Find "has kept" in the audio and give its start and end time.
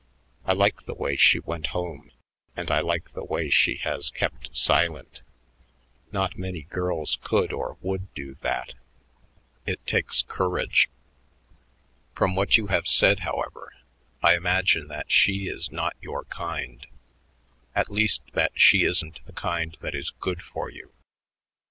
3.83-4.49